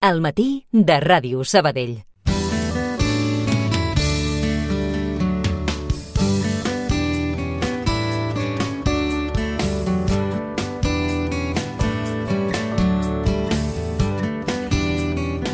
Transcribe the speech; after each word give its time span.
al 0.00 0.22
matí 0.24 0.66
de 0.72 0.96
Ràdio 1.00 1.44
Sabadell. 1.44 1.98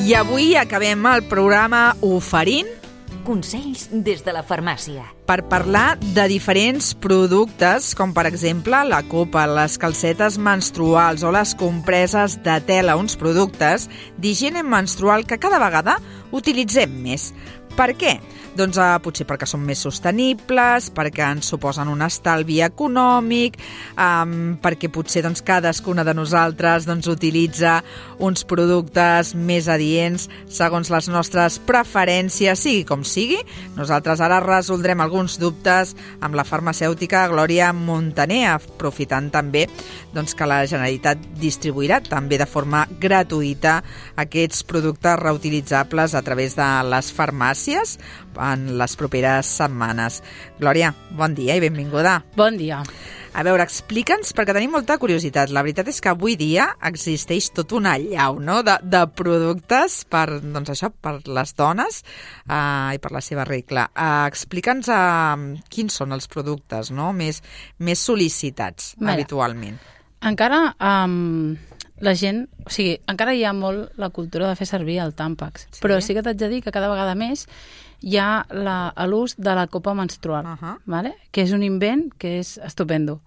I 0.06 0.14
avui 0.14 0.54
acabem 0.54 1.02
el 1.10 1.24
programa 1.26 1.96
oferint 2.06 2.85
Consells 3.26 3.88
des 3.90 4.22
de 4.22 4.32
la 4.32 4.44
farmàcia. 4.46 5.02
per 5.26 5.42
parlar 5.50 5.98
de 6.14 6.28
diferents 6.30 6.92
productes, 7.02 7.88
com 7.98 8.12
per 8.14 8.28
exemple 8.28 8.78
la 8.86 9.00
copa, 9.10 9.42
les 9.50 9.74
calcetes 9.82 10.38
menstruals 10.38 11.24
o 11.26 11.32
les 11.34 11.56
compreses 11.58 12.38
de 12.46 12.60
tela, 12.68 12.94
uns 12.96 13.18
productes 13.18 13.88
d'higiene 14.22 14.62
menstrual 14.62 15.26
que 15.26 15.40
cada 15.42 15.58
vegada 15.58 15.98
utilitzem 16.30 16.94
més. 17.02 17.32
Per 17.76 17.92
què? 17.92 18.14
Doncs 18.56 18.78
eh, 18.80 18.84
potser 19.04 19.26
perquè 19.28 19.44
són 19.44 19.60
més 19.68 19.82
sostenibles, 19.84 20.86
perquè 20.96 21.26
ens 21.28 21.50
suposen 21.52 21.90
un 21.92 22.00
estalvi 22.00 22.62
econòmic, 22.64 23.58
um, 24.00 24.54
perquè 24.62 24.88
potser 24.88 25.20
doncs, 25.26 25.42
cadascuna 25.44 26.06
de 26.08 26.14
nosaltres 26.16 26.86
doncs, 26.88 27.04
utilitza 27.12 27.82
uns 28.24 28.46
productes 28.48 29.34
més 29.36 29.68
adients 29.68 30.24
segons 30.48 30.88
les 30.88 31.10
nostres 31.12 31.58
preferències, 31.68 32.56
sigui 32.56 32.86
com 32.88 33.04
sigui. 33.04 33.42
Nosaltres 33.76 34.24
ara 34.24 34.40
resoldrem 34.40 35.04
alguns 35.04 35.36
dubtes 35.36 35.92
amb 36.24 36.40
la 36.40 36.46
farmacèutica 36.48 37.26
Glòria 37.28 37.74
Montaner, 37.76 38.46
aprofitant 38.54 39.28
també 39.34 39.66
doncs, 40.16 40.32
que 40.32 40.48
la 40.48 40.62
Generalitat 40.64 41.28
distribuirà 41.42 42.00
també 42.08 42.40
de 42.40 42.48
forma 42.48 42.86
gratuïta 43.04 43.82
aquests 44.16 44.64
productes 44.64 45.20
reutilitzables 45.20 46.16
a 46.16 46.24
través 46.24 46.56
de 46.56 46.72
les 46.88 47.12
farmàcies 47.12 47.65
en 47.74 48.66
les 48.78 48.96
properes 48.96 49.50
setmanes. 49.58 50.22
Glòria, 50.60 50.92
bon 51.18 51.34
dia 51.34 51.56
i 51.58 51.62
benvinguda. 51.64 52.20
Bon 52.36 52.56
dia. 52.58 52.82
A 53.36 53.42
veure, 53.44 53.66
explica'ns, 53.66 54.30
perquè 54.32 54.54
tenim 54.56 54.72
molta 54.72 54.94
curiositat. 54.96 55.50
La 55.52 55.60
veritat 55.60 55.90
és 55.92 55.98
que 56.00 56.08
avui 56.08 56.38
dia 56.40 56.70
existeix 56.88 57.50
tot 57.52 57.74
una 57.76 57.98
llau 58.00 58.38
no? 58.40 58.62
de, 58.64 58.78
de 58.80 59.02
productes 59.12 59.98
per, 60.08 60.38
doncs 60.40 60.72
això, 60.72 60.88
per 60.88 61.18
les 61.26 61.52
dones 61.58 62.00
uh, 62.48 62.94
i 62.96 63.02
per 63.02 63.12
la 63.12 63.20
seva 63.20 63.44
regla. 63.44 63.90
Uh, 63.92 64.24
explica'ns 64.30 64.88
uh, 64.88 65.36
quins 65.68 66.00
són 66.00 66.16
els 66.16 66.30
productes 66.32 66.88
no? 66.96 67.10
més, 67.12 67.42
més 67.76 68.08
sol·licitats 68.08 68.94
Mira. 68.96 69.18
habitualment. 69.18 69.76
Encara 70.24 70.62
um, 70.80 71.52
la 72.00 72.14
gent... 72.14 72.48
O 72.66 72.70
sigui, 72.70 72.98
encara 73.08 73.34
hi 73.34 73.44
ha 73.44 73.52
molt 73.52 73.92
la 73.96 74.10
cultura 74.10 74.48
de 74.48 74.56
fer 74.56 74.66
servir 74.66 74.98
el 75.00 75.14
tàmpax, 75.14 75.68
Sí. 75.70 75.80
però 75.82 76.00
sí 76.00 76.14
que 76.14 76.22
t'haig 76.22 76.36
de 76.36 76.48
dir 76.48 76.62
que 76.62 76.72
cada 76.72 76.88
vegada 76.88 77.14
més 77.14 77.46
hi 78.02 78.16
ha 78.18 78.44
la- 78.50 78.92
l'ús 79.06 79.36
de 79.38 79.54
la 79.54 79.66
copa 79.66 79.94
menstrual, 79.94 80.44
uh. 80.44 80.56
-huh. 80.60 80.78
vale? 80.86 81.14
que 81.32 81.42
és 81.42 81.52
un 81.52 81.62
invent 81.62 82.12
que 82.18 82.38
és 82.38 82.58
estupendo. 82.58 83.20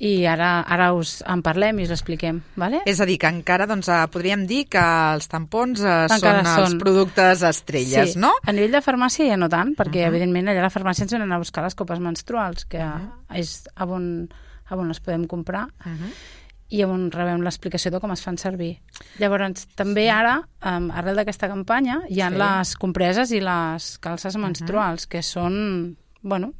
I 0.00 0.26
ara, 0.30 0.60
ara 0.62 0.92
us 0.94 1.24
en 1.26 1.40
parlem 1.42 1.80
i 1.80 1.82
us 1.82 1.88
l'expliquem. 1.90 2.36
Vale? 2.54 2.82
És 2.86 3.00
a 3.00 3.04
dir, 3.04 3.16
que 3.18 3.26
encara 3.26 3.66
doncs, 3.66 3.88
uh, 3.88 4.06
podríem 4.08 4.46
dir 4.46 4.68
que 4.70 4.78
els 4.78 5.26
tampons 5.26 5.80
són 5.80 6.14
Encara 6.14 6.38
els 6.38 6.70
són. 6.70 6.78
productes 6.78 7.42
estrelles, 7.42 8.12
sí. 8.12 8.18
no? 8.18 8.30
A 8.46 8.52
nivell 8.52 8.70
de 8.70 8.80
farmàcia 8.80 9.26
ja 9.26 9.36
no 9.36 9.48
tant, 9.48 9.74
perquè, 9.74 9.98
uh 9.98 10.04
-huh. 10.04 10.12
evidentment, 10.12 10.46
allà 10.48 10.60
a 10.60 10.62
la 10.62 10.70
farmàcia 10.70 11.02
ens 11.02 11.12
venen 11.12 11.32
a 11.32 11.38
buscar 11.38 11.64
les 11.64 11.74
copes 11.74 11.98
menstruals, 11.98 12.64
que 12.66 12.78
uh 12.78 12.84
-huh. 12.84 13.36
és 13.40 13.68
a 13.74 13.84
on, 13.86 14.28
a 14.70 14.76
on 14.76 14.86
les 14.86 15.00
podem 15.00 15.26
comprar, 15.26 15.64
Uh 15.64 15.90
-huh. 15.90 16.12
I 16.70 16.82
on 16.84 17.10
rebem 17.10 17.40
l'explicació 17.40 17.90
de 17.90 18.00
com 18.00 18.10
es 18.12 18.20
fan 18.22 18.36
servir. 18.36 18.78
Llavors, 19.18 19.66
també 19.74 20.10
ara, 20.12 20.42
um, 20.68 20.90
arrel 20.90 21.16
d'aquesta 21.16 21.48
campanya, 21.48 22.02
hi 22.08 22.20
ha 22.20 22.28
Sí. 22.28 22.34
sí. 22.34 22.38
les 22.42 22.76
compreses 22.76 23.30
i 23.32 23.40
les 23.40 23.98
calces 23.98 24.36
menstruals, 24.36 25.06
que 25.06 25.22
són, 25.22 25.96
bueno, 26.22 26.52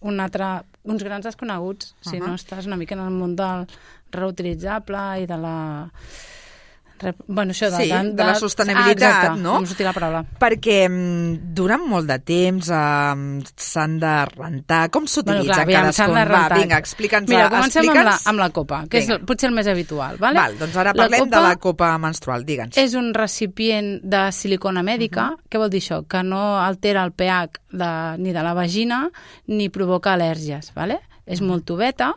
un 0.00 0.18
altre, 0.20 0.64
uns 0.84 1.04
grans 1.04 1.24
desconeguts, 1.24 1.94
si 2.00 2.16
Ahà. 2.18 2.26
no 2.26 2.34
estàs 2.34 2.66
una 2.66 2.76
mica 2.76 2.94
en 2.96 3.04
el 3.06 3.10
món 3.14 3.36
del 3.36 3.66
reutilitzable 4.10 5.22
i 5.22 5.26
de 5.26 5.38
la... 5.38 5.90
Bueno, 7.26 7.52
això 7.52 7.68
de, 7.70 7.82
Sí, 7.82 7.90
de 7.90 8.24
la 8.24 8.34
sostenibilitat, 8.38 9.02
ah, 9.02 9.18
exacte, 9.18 9.40
no? 9.42 9.56
em 9.58 9.86
la 9.86 9.92
paraula. 9.96 10.22
Perquè 10.40 10.76
mm, 10.88 11.52
durant 11.56 11.84
molt 11.88 12.08
de 12.08 12.18
temps 12.22 12.70
eh, 12.70 13.42
s'han 13.66 13.98
de 14.02 14.14
rentar. 14.32 14.82
Com 14.94 15.08
s'utilitza 15.10 15.60
s'han 15.60 15.72
cadascun? 15.72 16.14
de. 16.16 16.24
Va, 16.32 16.42
vinga, 16.56 16.80
explica'ns. 16.82 17.30
Mira, 17.30 17.48
comencem 17.52 17.90
amb 17.92 18.04
la, 18.08 18.16
amb 18.32 18.42
la 18.42 18.50
copa, 18.54 18.82
que 18.88 19.02
Vinga. 19.02 19.18
és 19.18 19.26
potser 19.28 19.50
el 19.50 19.56
més 19.56 19.70
habitual. 19.70 20.18
Vale? 20.22 20.40
Val, 20.40 20.58
doncs 20.60 20.80
ara 20.84 20.94
parlem 20.96 21.30
de 21.32 21.44
la 21.46 21.54
copa 21.62 21.92
menstrual, 22.02 22.46
digue'ns. 22.48 22.78
És 22.80 22.96
un 22.98 23.12
recipient 23.16 23.94
de 24.02 24.24
silicona 24.32 24.82
mèdica. 24.86 25.32
Uh 25.32 25.36
-huh. 25.36 25.50
Què 25.50 25.58
vol 25.58 25.70
dir 25.70 25.82
això? 25.82 26.02
Que 26.06 26.22
no 26.22 26.58
altera 26.58 27.04
el 27.04 27.12
pH 27.12 27.60
de, 27.72 27.92
ni 28.18 28.32
de 28.32 28.42
la 28.42 28.54
vagina 28.54 29.10
ni 29.46 29.68
provoca 29.68 30.14
al·lèrgies. 30.14 30.72
Vale? 30.74 31.00
És 31.26 31.40
uh 31.40 31.46
molt 31.46 31.64
tubeta 31.64 32.14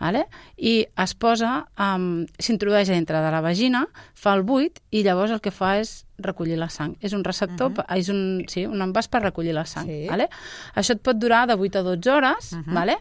vale? 0.00 0.26
i 0.56 0.86
es 1.02 1.14
posa, 1.14 1.66
um, 1.78 2.26
s'introdueix 2.38 2.88
dintre 2.88 3.20
de 3.22 3.30
la 3.30 3.40
vagina, 3.44 3.86
fa 4.14 4.34
el 4.34 4.42
buit 4.42 4.80
i 4.90 5.02
llavors 5.02 5.32
el 5.34 5.40
que 5.40 5.52
fa 5.54 5.76
és 5.78 6.04
recollir 6.18 6.58
la 6.58 6.68
sang. 6.68 6.96
És 7.00 7.12
un 7.12 7.24
receptor, 7.24 7.70
uh 7.70 7.74
-huh. 7.74 7.96
és 7.98 8.08
un, 8.08 8.44
sí, 8.48 8.66
un 8.66 8.80
envàs 8.82 9.08
per 9.08 9.22
recollir 9.22 9.54
la 9.54 9.64
sang. 9.66 9.86
Sí. 9.86 10.06
Vale? 10.08 10.28
Això 10.74 10.92
et 10.92 11.02
pot 11.02 11.16
durar 11.16 11.46
de 11.46 11.54
8 11.54 11.78
a 11.78 11.82
12 11.82 12.10
hores 12.10 12.52
uh 12.52 12.58
-huh. 12.58 12.74
vale? 12.74 12.96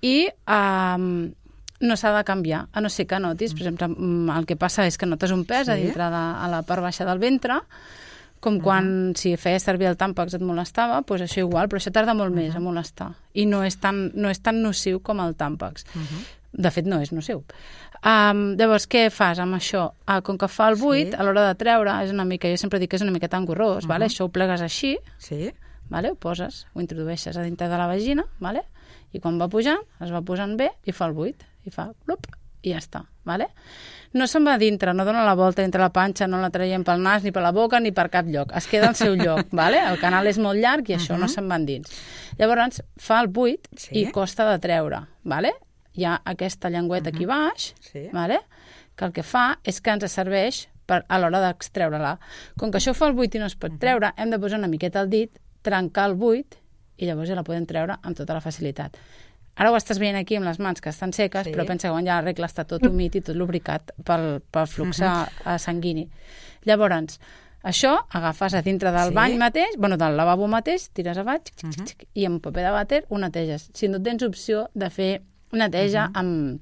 i 0.00 0.28
um, 0.48 1.32
no 1.80 1.96
s'ha 1.96 2.16
de 2.16 2.24
canviar, 2.24 2.68
a 2.72 2.80
no 2.80 2.88
ser 2.88 3.06
que 3.06 3.18
notis, 3.18 3.52
per 3.52 3.62
exemple, 3.62 3.88
mm, 3.88 4.30
el 4.30 4.46
que 4.46 4.56
passa 4.56 4.86
és 4.86 4.96
que 4.96 5.06
notes 5.06 5.30
un 5.30 5.44
pes 5.44 5.66
Sí. 5.66 5.72
a 5.72 5.74
dintre 5.74 6.04
de, 6.04 6.24
a 6.44 6.48
la 6.48 6.62
part 6.62 6.82
baixa 6.82 7.04
del 7.04 7.18
ventre, 7.18 7.60
com 8.44 8.60
quan 8.60 8.86
si 9.16 9.32
feies 9.40 9.64
servir 9.64 9.88
el 9.88 9.96
tàmpax 9.96 10.36
et 10.36 10.44
molestava, 10.44 11.00
doncs 11.08 11.24
això 11.26 11.40
igual, 11.46 11.66
però 11.72 11.80
això 11.80 11.92
tarda 11.94 12.14
molt 12.14 12.34
més 12.36 12.54
a 12.54 12.60
molestar. 12.60 13.10
I 13.34 13.46
no 13.48 13.62
és 13.64 13.78
tan, 13.80 14.10
no 14.14 14.28
és 14.30 14.40
tan 14.44 14.60
nociu 14.62 15.00
com 15.02 15.20
el 15.24 15.32
tàmpax. 15.40 15.86
De 16.54 16.70
fet, 16.70 16.86
no 16.86 17.00
és 17.02 17.10
nociu. 17.10 17.40
Um, 18.04 18.42
llavors, 18.60 18.84
què 18.86 19.06
fas 19.10 19.40
amb 19.40 19.56
això? 19.56 19.86
Uh, 20.04 20.20
com 20.22 20.36
que 20.38 20.46
fa 20.52 20.68
el 20.70 20.76
buit, 20.76 21.08
Sí. 21.14 21.16
a 21.18 21.24
l'hora 21.24 21.46
de 21.48 21.54
treure, 21.58 21.90
és 22.04 22.12
una 22.12 22.26
mica, 22.28 22.50
jo 22.52 22.56
sempre 22.60 22.78
dic 22.78 22.90
que 22.92 22.96
és 23.00 23.02
una 23.02 23.10
miqueta 23.14 23.38
engorrós, 23.40 23.86
vale? 23.88 24.04
això 24.06 24.26
ho 24.26 24.28
plegues 24.28 24.60
així, 24.60 24.98
Sí? 25.18 25.50
vale? 25.88 26.10
ho 26.12 26.14
poses, 26.14 26.66
ho 26.74 26.80
introdueixes 26.84 27.36
a 27.36 27.42
dintre 27.42 27.66
de 27.68 27.78
la 27.80 27.86
vagina, 27.88 28.26
vale? 28.40 28.62
i 29.14 29.20
quan 29.20 29.38
va 29.40 29.48
pujant, 29.48 29.80
es 30.04 30.10
va 30.12 30.20
posant 30.22 30.56
bé 30.58 30.68
i 30.84 30.92
fa 30.92 31.06
el 31.06 31.12
buit, 31.14 31.42
i 31.64 31.70
fa 31.70 31.92
plup, 32.04 32.26
i 32.64 32.72
ja 32.72 32.80
està. 32.80 33.04
Vale? 33.28 33.46
No 34.14 34.26
se'n 34.30 34.44
va 34.46 34.54
a 34.54 34.60
dintre, 34.60 34.92
no 34.94 35.04
dona 35.04 35.24
la 35.26 35.34
volta 35.34 35.64
entre 35.64 35.80
la 35.82 35.90
panxa, 35.92 36.26
no 36.30 36.38
la 36.40 36.50
traiem 36.54 36.84
pel 36.86 37.00
nas, 37.02 37.24
ni 37.24 37.32
per 37.34 37.42
la 37.42 37.50
boca, 37.52 37.80
ni 37.82 37.90
per 37.92 38.08
cap 38.12 38.26
lloc. 38.30 38.52
Es 38.56 38.68
queda 38.70 38.88
al 38.92 38.94
seu 38.98 39.14
lloc, 39.20 39.48
vale? 39.52 39.80
el 39.90 39.98
canal 40.00 40.26
és 40.30 40.38
molt 40.38 40.60
llarg 40.62 40.88
i 40.92 40.96
això 40.98 41.18
no 41.18 41.28
se'n 41.28 41.48
va 41.50 41.56
endins. 41.60 41.90
Llavors 42.38 42.80
fa 43.00 43.20
el 43.24 43.28
buit 43.28 43.66
Sí. 43.76 43.90
i 44.00 44.06
costa 44.14 44.46
de 44.50 44.58
treure. 44.62 45.02
Vale? 45.24 45.52
Hi 45.94 46.04
ha 46.08 46.14
aquesta 46.24 46.70
llengüeta 46.70 47.10
aquí 47.14 47.26
baix, 47.26 47.72
Sí. 47.80 48.08
vale? 48.12 48.40
que 48.96 49.04
el 49.04 49.12
que 49.12 49.24
fa 49.26 49.58
és 49.66 49.80
que 49.82 49.90
ens 49.90 50.04
serveix 50.12 50.68
per, 50.86 51.00
a 51.08 51.18
l'hora 51.18 51.40
d'extreure-la. 51.42 52.12
Com 52.56 52.70
que 52.70 52.78
això 52.78 52.92
fa 52.94 53.08
el 53.08 53.14
buit 53.18 53.34
i 53.34 53.40
no 53.42 53.46
es 53.50 53.56
pot 53.58 53.72
treure, 53.82 54.12
hem 54.16 54.30
de 54.30 54.38
posar 54.38 54.60
una 54.60 54.68
miqueta 54.70 55.00
el 55.02 55.08
dit, 55.10 55.32
trencar 55.66 56.04
el 56.12 56.14
buit 56.14 56.54
i 57.02 57.08
llavors 57.08 57.26
ja 57.28 57.34
la 57.34 57.42
podem 57.42 57.66
treure 57.66 57.96
amb 58.02 58.14
tota 58.16 58.34
la 58.36 58.40
facilitat. 58.44 58.94
Ara 59.56 59.70
ho 59.70 59.76
estàs 59.78 59.98
veient 60.02 60.16
aquí 60.18 60.36
amb 60.36 60.46
les 60.48 60.58
mans 60.58 60.80
que 60.80 60.90
estan 60.90 61.12
seques, 61.12 61.46
Sí. 61.46 61.52
però 61.52 61.64
pensa 61.66 61.88
que 61.88 61.92
quan 61.94 62.04
ja 62.06 62.16
la 62.20 62.22
regla 62.26 62.46
està 62.46 62.64
tot 62.66 62.82
humit 62.86 63.14
i 63.14 63.20
tot 63.20 63.36
lubricat 63.36 63.92
pel, 64.04 64.40
pel 64.50 64.66
flux 64.66 65.00
uh 65.00 65.58
sanguini. 65.58 66.08
Llavors, 66.66 67.20
això 67.62 67.94
agafes 68.10 68.54
a 68.54 68.62
dintre 68.62 68.90
del 68.90 69.08
Sí. 69.10 69.14
bany 69.14 69.36
mateix, 69.38 69.76
bueno, 69.78 69.96
del 69.96 70.16
lavabo 70.16 70.46
mateix, 70.48 70.90
tires 70.90 71.18
avall, 71.18 71.40
xic, 71.44 71.72
xic, 71.72 71.86
xic, 71.88 72.06
i 72.14 72.24
amb 72.26 72.42
paper 72.42 72.64
de 72.64 72.70
vàter 72.72 73.04
ho 73.08 73.18
neteges. 73.18 73.70
Si 73.74 73.88
no 73.88 74.02
tens 74.02 74.22
opció 74.22 74.68
de 74.74 74.90
fer 74.90 75.22
neteja 75.52 76.10
amb 76.14 76.60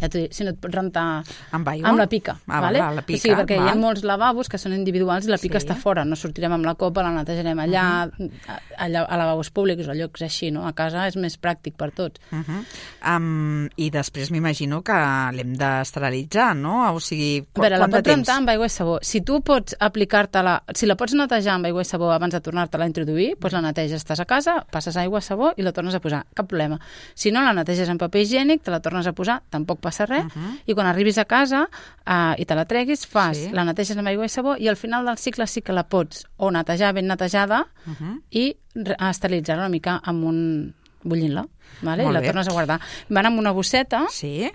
ja 0.00 0.08
t'ho 0.08 0.18
dic, 0.18 0.32
si 0.34 0.42
no 0.42 0.50
et 0.50 0.58
pots 0.58 0.74
rentar 0.74 1.22
Amb 1.52 1.68
aigua? 1.68 1.88
amb 1.90 1.98
la 1.98 2.06
pica, 2.08 2.36
Ah, 2.48 2.60
vale? 2.60 2.80
val, 2.80 2.96
la 2.96 3.02
pica, 3.02 3.18
o 3.18 3.22
sigui, 3.22 3.34
perquè 3.36 3.54
hi 3.56 3.60
ha 3.60 3.64
val. 3.74 3.78
molts 3.78 4.02
lavabos 4.02 4.48
que 4.48 4.58
són 4.58 4.72
individuals 4.74 5.26
i 5.26 5.30
la 5.30 5.38
pica 5.38 5.60
Sí. 5.60 5.66
està 5.66 5.76
fora, 5.76 6.04
no 6.04 6.16
sortirem 6.16 6.52
amb 6.52 6.64
la 6.64 6.74
copa, 6.74 7.02
la 7.02 7.12
netejarem 7.12 7.56
allà, 7.58 8.10
Mhm. 8.18 8.30
a, 8.48 8.58
allà 8.84 9.04
a 9.08 9.16
lavabos 9.16 9.50
públics 9.50 9.86
o 9.86 9.92
a 9.92 9.94
llocs 9.94 10.22
així, 10.22 10.50
no? 10.50 10.66
A 10.66 10.72
casa 10.72 11.06
és 11.06 11.16
més 11.16 11.40
pràctic 11.40 11.74
per 11.76 11.92
tots. 11.92 12.20
Uh 12.32 12.38
-huh. 12.38 13.16
um, 13.16 13.68
I 13.76 13.90
després 13.90 14.30
m'imagino 14.30 14.82
que 14.82 14.92
l'hem 14.92 15.54
d'esterilitzar, 15.54 16.56
no? 16.56 16.92
O 16.94 17.00
sigui, 17.00 17.46
qu 17.52 17.60
A 17.60 17.68
veure, 17.68 17.78
la 17.78 17.86
pots 17.86 18.02
temps? 18.02 18.16
rentar 18.16 18.36
amb 18.38 18.48
aigua 18.48 18.66
i 18.66 18.70
sabó. 18.70 18.98
Si 19.02 19.20
tu 19.20 19.40
pots 19.42 19.76
aplicar-te-la, 19.78 20.62
si 20.74 20.86
la 20.86 20.96
pots 20.96 21.14
netejar 21.14 21.54
amb 21.54 21.66
aigua 21.66 21.82
i 21.82 21.84
sabó 21.84 22.10
abans 22.12 22.32
de 22.32 22.40
tornar-te-la 22.40 22.84
a 22.84 22.86
introduir, 22.88 23.36
doncs 23.38 23.52
la 23.52 23.60
neteges, 23.60 24.04
estàs 24.04 24.20
a 24.20 24.24
casa, 24.24 24.64
passes 24.70 24.96
aigua, 24.96 25.20
sabó 25.20 25.52
i 25.56 25.62
la 25.62 25.72
tornes 25.72 25.94
a 25.94 26.00
posar. 26.00 26.24
Cap 26.34 26.46
problema. 26.48 26.80
Si 27.14 27.30
no, 27.30 27.42
la 27.42 27.52
neteges 27.52 27.88
amb 27.88 28.00
paper 28.00 28.20
higiènic, 28.22 28.62
te 28.62 28.70
la 28.70 28.80
tornes 28.80 29.06
a 29.06 29.12
posar, 29.12 29.42
tampoc 29.50 29.65
passa 29.74 30.06
res, 30.06 30.24
i 30.66 30.74
quan 30.74 30.86
arribis 30.86 31.18
a 31.18 31.24
casa 31.24 31.64
uh, 32.06 32.34
i 32.38 32.44
te 32.46 32.54
la 32.54 32.64
treguis, 32.64 33.04
fas, 33.06 33.36
Sí. 33.36 33.50
la 33.50 33.64
neteges 33.64 33.96
amb 33.98 34.06
aigua 34.06 34.24
i 34.24 34.28
sabó 34.28 34.54
i 34.56 34.68
al 34.68 34.76
final 34.76 35.04
del 35.04 35.18
cicle 35.18 35.46
sí 35.48 35.60
que 35.62 35.72
la 35.72 35.88
pots 35.88 36.24
o 36.36 36.50
netejar 36.52 36.94
ben 36.94 37.08
netejada 37.08 37.66
Mhm. 37.86 38.20
i 38.30 38.56
re- 38.76 38.96
esterilitzar 39.10 39.56
una 39.58 39.68
mica 39.68 40.00
amb 40.04 40.24
un 40.24 40.74
bullint-la, 41.02 41.46
vale? 41.82 42.02
Molt 42.04 42.12
i 42.12 42.14
la 42.14 42.20
bé. 42.20 42.26
tornes 42.26 42.48
a 42.48 42.52
guardar. 42.52 42.80
Van 43.08 43.26
amb 43.26 43.38
una 43.38 43.50
bosseta, 43.50 44.06
Sí? 44.10 44.48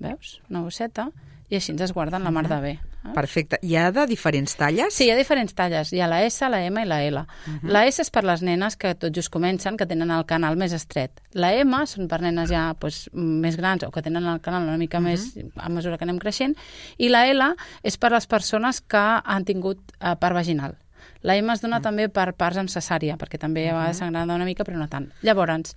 veus? 0.00 0.40
Una 0.50 0.60
bosseta, 0.62 1.10
i 1.48 1.54
així 1.56 1.72
ens 1.72 1.80
es 1.82 1.92
guarden 1.92 2.24
la 2.24 2.30
mar 2.30 2.48
de 2.48 2.60
bé. 2.60 2.80
Perfecte. 3.14 3.58
Hi 3.62 3.76
ha 3.76 3.90
de 3.92 4.06
diferents 4.06 4.54
talles? 4.56 4.94
Sí, 4.94 5.06
hi 5.06 5.10
ha 5.12 5.16
diferents 5.16 5.54
talles. 5.54 5.92
Hi 5.92 6.00
ha 6.00 6.08
la 6.10 6.22
S, 6.26 6.48
la 6.48 6.60
M 6.64 6.82
i 6.82 6.86
la 6.88 7.02
L. 7.04 7.18
Uh 7.18 7.52
-huh. 7.52 7.70
La 7.72 7.86
S 7.86 8.02
és 8.02 8.10
per 8.10 8.24
les 8.24 8.42
nenes 8.42 8.76
que 8.76 8.94
tot 8.94 9.14
just 9.14 9.30
comencen, 9.30 9.76
que 9.76 9.86
tenen 9.86 10.10
el 10.10 10.24
canal 10.26 10.56
més 10.56 10.72
estret. 10.72 11.20
La 11.32 11.52
M 11.52 11.86
són 11.86 12.08
per 12.08 12.20
nenes 12.20 12.50
ja 12.50 12.74
pues, 12.78 13.10
més 13.12 13.56
grans 13.56 13.82
o 13.82 13.90
que 13.90 14.02
tenen 14.02 14.24
el 14.26 14.40
canal 14.40 14.62
una 14.62 14.76
mica 14.76 14.98
uh 14.98 15.04
-huh. 15.04 15.08
més 15.08 15.38
a 15.56 15.68
mesura 15.68 15.98
que 15.98 16.04
anem 16.04 16.18
creixent. 16.18 16.56
I 16.98 17.08
la 17.08 17.26
L 17.26 17.54
és 17.82 17.96
per 17.96 18.12
les 18.12 18.26
persones 18.26 18.80
que 18.80 19.20
han 19.24 19.44
tingut 19.44 19.78
eh, 20.00 20.16
part 20.16 20.34
vaginal. 20.34 20.76
La 21.22 21.36
M 21.36 21.52
es 21.52 21.60
dona 21.60 21.76
uh 21.76 21.80
-huh. 21.80 21.82
també 21.82 22.08
per 22.08 22.34
parts 22.34 22.58
amb 22.58 22.68
cesària, 22.68 23.16
perquè 23.16 23.38
també 23.38 23.64
uh 23.64 23.66
-huh. 23.66 23.70
a 23.70 23.78
vegades 23.78 23.96
s'agrada 23.96 24.34
una 24.34 24.44
mica, 24.44 24.64
però 24.64 24.76
no 24.76 24.88
tant. 24.88 25.12
Llavors, 25.22 25.76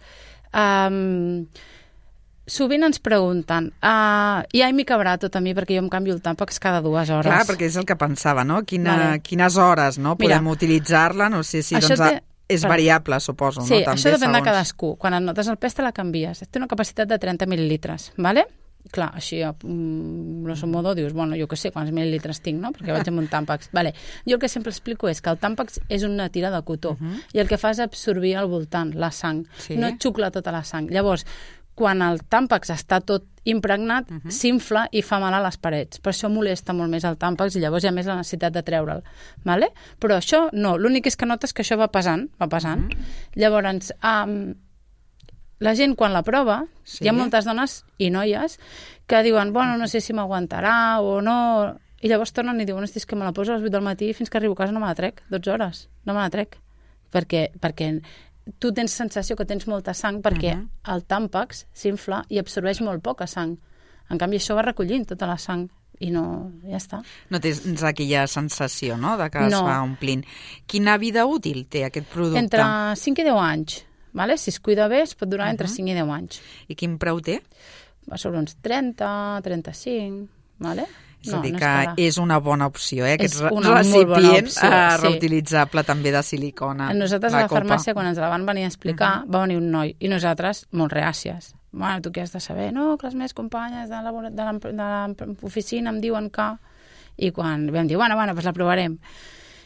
um, 0.54 1.48
sovint 2.48 2.84
ens 2.88 3.00
pregunten 3.04 3.70
uh, 3.84 4.42
i 4.54 4.64
ai, 4.66 4.74
m'hi 4.74 4.86
cabrà 4.88 5.18
tot 5.22 5.36
a 5.38 5.42
mi 5.44 5.54
perquè 5.58 5.78
jo 5.78 5.84
em 5.84 5.90
canvio 5.92 6.16
el 6.18 6.22
tàmpax 6.24 6.60
cada 6.64 6.82
dues 6.82 7.10
hores. 7.10 7.30
Clar, 7.30 7.46
perquè 7.50 7.70
és 7.70 7.78
el 7.80 7.88
que 7.88 7.98
pensava, 8.00 8.46
no? 8.48 8.62
Quina, 8.68 8.96
vale. 8.98 9.22
Quines 9.26 9.58
hores 9.62 10.00
no? 10.02 10.16
podem 10.20 10.52
utilitzar-la? 10.54 11.30
No 11.32 11.44
sé 11.48 11.62
si 11.66 11.78
doncs, 11.78 12.02
té... 12.02 12.24
és 12.52 12.66
variable, 12.68 13.20
suposo. 13.24 13.66
Sí, 13.68 13.82
no? 13.82 13.92
També, 13.92 14.00
això 14.00 14.10
depèn 14.10 14.28
segons... 14.28 14.40
de 14.40 14.50
cadascú. 14.50 14.96
Quan 15.02 15.20
et 15.20 15.28
notes 15.28 15.52
el 15.52 15.62
pes 15.62 15.78
te 15.78 15.86
la 15.86 15.94
canvies. 15.96 16.44
Té 16.50 16.60
una 16.60 16.72
capacitat 16.72 17.10
de 17.12 17.22
30 17.22 17.48
mil·lilitres, 17.52 18.12
¿vale? 18.18 18.48
clar, 18.90 19.12
així, 19.16 19.42
mm, 19.44 20.44
grosso 20.44 20.68
modo, 20.68 20.96
dius, 20.96 21.14
bueno, 21.14 21.36
jo 21.38 21.48
què 21.48 21.58
sé 21.58 21.72
quants 21.72 21.92
mil·litres 21.94 22.42
tinc, 22.42 22.60
no? 22.62 22.72
Perquè 22.72 22.94
vaig 22.96 23.08
amb 23.08 23.20
un 23.20 23.28
tàmpax. 23.28 23.70
Vale. 23.76 23.94
Jo 24.26 24.36
el 24.36 24.40
que 24.40 24.50
sempre 24.50 24.72
explico 24.72 25.10
és 25.10 25.22
que 25.22 25.30
el 25.30 25.38
tàmpax 25.38 25.80
és 25.90 26.04
una 26.04 26.30
tira 26.30 26.50
de 26.50 26.62
cotó 26.64 26.92
uh 26.92 26.98
-huh. 26.98 27.22
i 27.34 27.40
el 27.40 27.48
que 27.48 27.58
fa 27.58 27.72
és 27.72 27.80
absorbir 27.80 28.36
al 28.38 28.48
voltant 28.48 28.96
la 28.96 29.12
sang, 29.12 29.46
sí. 29.58 29.78
no 29.78 29.88
xucla 29.98 30.32
tota 30.32 30.52
la 30.52 30.64
sang. 30.64 30.90
Llavors, 30.90 31.26
quan 31.76 32.02
el 32.06 32.22
tàmpax 32.30 32.74
està 32.74 33.00
tot 33.02 33.26
impregnat, 33.44 34.10
uh 34.12 34.18
-huh. 34.18 34.32
s'infla 34.32 34.88
i 34.92 35.02
fa 35.02 35.20
mal 35.20 35.34
a 35.34 35.42
les 35.42 35.58
parets. 35.58 36.00
Per 36.00 36.14
això 36.14 36.30
molesta 36.30 36.74
molt 36.74 36.90
més 36.90 37.04
el 37.04 37.18
tàmpax 37.18 37.56
i 37.56 37.60
llavors 37.60 37.84
hi 37.84 37.88
ha 37.88 37.92
més 37.92 38.06
la 38.06 38.16
necessitat 38.16 38.54
de 38.54 38.64
treure'l. 38.64 39.04
Vale? 39.44 39.72
Però 40.00 40.16
això 40.16 40.50
no, 40.54 40.78
l'únic 40.78 41.08
és 41.08 41.16
que 41.16 41.26
notes 41.26 41.54
que 41.54 41.64
això 41.64 41.78
va 41.78 41.88
pesant, 41.88 42.30
va 42.40 42.48
pesant. 42.48 42.94
Uh 42.94 43.00
-huh. 43.00 43.06
Llavors, 43.36 43.94
um, 44.04 44.54
la 45.60 45.76
gent 45.76 45.96
quan 45.96 46.14
la 46.14 46.24
prova, 46.24 46.66
sí. 46.84 47.04
hi 47.04 47.08
ha 47.08 47.14
moltes 47.14 47.46
dones 47.46 47.86
i 47.98 48.10
noies 48.10 48.60
que 49.06 49.24
diuen, 49.24 49.54
bueno, 49.54 49.78
no 49.78 49.88
sé 49.88 50.02
si 50.02 50.14
m'aguantarà 50.14 51.00
o 51.00 51.22
no... 51.22 51.78
I 52.02 52.10
llavors 52.10 52.34
tornen 52.34 52.60
i 52.60 52.66
diuen, 52.66 52.84
hosti, 52.84 52.98
és 52.98 53.06
que 53.06 53.16
me 53.16 53.24
la 53.24 53.32
poso 53.32 53.54
a 53.54 53.56
les 53.58 53.64
8 53.64 53.70
del 53.70 53.84
matí 53.84 54.14
fins 54.14 54.32
que 54.32 54.40
arribo 54.40 54.54
a 54.54 54.58
casa 54.58 54.72
no 54.72 54.80
me 54.80 54.88
la 54.88 54.96
trec, 54.96 55.22
12 55.30 55.52
hores, 55.52 55.90
no 56.04 56.16
me 56.16 56.20
la 56.20 56.32
trec. 56.34 56.58
Perquè, 57.14 57.52
perquè 57.62 58.02
tu 58.60 58.72
tens 58.74 58.94
sensació 58.94 59.36
que 59.38 59.46
tens 59.46 59.68
molta 59.68 59.94
sang 59.94 60.22
perquè 60.22 60.54
uh 60.54 60.58
mhm. 60.58 60.70
-huh. 60.70 60.94
el 60.94 61.06
tàmpax 61.06 61.66
s'infla 61.74 62.26
i 62.30 62.40
absorbeix 62.40 62.82
molt 62.82 63.02
poca 63.04 63.28
sang. 63.28 63.58
En 64.10 64.18
canvi, 64.18 64.38
això 64.38 64.56
va 64.56 64.62
recollint 64.62 65.08
tota 65.08 65.26
la 65.26 65.38
sang 65.38 65.70
i 66.00 66.10
no, 66.10 66.52
ja 66.66 66.78
està. 66.78 67.02
No 67.30 67.40
tens 67.40 67.84
aquella 67.84 68.26
sensació, 68.28 68.98
no?, 68.98 69.18
de 69.18 69.30
que 69.30 69.40
no. 69.40 69.48
es 69.48 69.54
va 69.54 69.82
omplint. 69.84 70.26
Quina 70.66 70.98
vida 70.98 71.26
útil 71.26 71.68
té 71.68 71.86
aquest 71.86 72.08
producte? 72.08 72.40
Entre 72.40 72.64
5 72.96 73.22
i 73.22 73.24
10 73.24 73.38
anys. 73.38 73.86
Vale? 74.14 74.38
Si 74.38 74.50
es 74.50 74.60
cuida 74.60 74.88
bé, 74.88 75.04
es 75.04 75.16
pot 75.16 75.30
durar 75.30 75.46
uh 75.46 75.48
-huh. 75.48 75.52
entre 75.52 75.68
5 75.68 75.82
mhm. 75.82 75.90
i 75.90 76.02
10 76.02 76.10
anys. 76.10 76.42
I 76.68 76.76
quin 76.76 76.98
preu 76.98 77.22
té? 77.22 77.42
Va 78.10 78.18
sobre 78.18 78.40
uns 78.40 78.56
30, 78.62 79.42
35, 79.44 80.28
vale? 80.58 80.88
És 81.22 81.30
no, 81.30 81.40
a 81.40 81.42
dir, 81.46 81.52
no 81.54 81.60
que 81.62 81.72
és, 81.94 82.16
és 82.16 82.18
una 82.18 82.40
bona 82.42 82.66
opció, 82.72 83.06
eh? 83.06 83.14
Aquest 83.14 83.42
recipient 83.44 84.48
opció, 84.48 84.70
uh, 84.70 84.98
reutilitzable 85.04 85.84
sí. 85.84 85.88
també 85.92 86.14
de 86.16 86.24
silicona. 86.26 86.90
Nosaltres 86.98 87.34
a 87.34 87.44
la 87.44 87.48
copa. 87.48 87.60
farmàcia, 87.60 87.94
quan 87.94 88.10
ens 88.10 88.18
la 88.22 88.30
van 88.32 88.46
venir 88.46 88.66
a 88.66 88.72
explicar, 88.72 89.12
uh 89.20 89.26
-huh. 89.26 89.34
va 89.36 89.42
venir 89.46 89.58
un 89.58 89.70
noi, 89.72 89.96
i 90.00 90.08
nosaltres 90.10 90.66
molt 90.72 90.94
reàcies. 90.94 91.54
Bueno, 91.72 92.02
tu 92.02 92.10
què 92.10 92.22
has 92.22 92.34
de 92.34 92.40
saber? 92.40 92.74
No, 92.74 92.98
que 92.98 93.08
les 93.08 93.16
meves 93.16 93.34
companyes 93.34 93.90
de 93.90 94.02
l'oficina 95.42 95.90
em 95.90 96.02
diuen 96.02 96.30
que... 96.30 96.58
I 97.18 97.32
quan 97.32 97.72
vam 97.72 97.88
dir, 97.88 97.98
bueno, 97.98 98.16
bueno, 98.16 98.34
doncs 98.34 98.46
la 98.46 98.54
provarem 98.54 98.98